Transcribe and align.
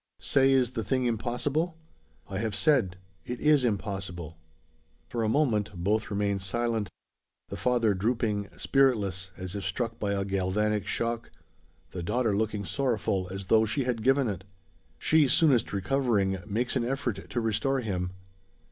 Say, 0.17 0.51
is 0.51 0.71
the 0.71 0.83
thing 0.83 1.05
impossible?" 1.05 1.77
"I 2.27 2.39
have 2.39 2.55
said. 2.55 2.95
It 3.23 3.39
is 3.39 3.63
impossible!" 3.63 4.35
For 5.07 5.21
a 5.21 5.29
moment 5.29 5.73
both 5.75 6.09
remain 6.09 6.39
silent; 6.39 6.89
the 7.49 7.55
father 7.55 7.93
drooping, 7.93 8.49
spiritless, 8.57 9.29
as 9.37 9.53
if 9.53 9.63
struck 9.63 9.99
by 9.99 10.13
a 10.13 10.25
galvanic 10.25 10.87
shock; 10.87 11.29
the 11.91 12.01
daughter 12.01 12.35
looking 12.35 12.65
sorrowful, 12.65 13.27
as 13.29 13.45
though 13.45 13.63
she 13.65 13.83
had 13.83 14.01
given 14.01 14.27
it. 14.27 14.43
She 14.97 15.27
soonest 15.27 15.71
recovering, 15.71 16.39
makes 16.47 16.75
an 16.75 16.83
effort 16.83 17.29
to 17.29 17.39
restore 17.39 17.81
him. 17.81 18.09